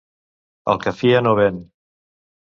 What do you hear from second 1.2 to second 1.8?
no ven.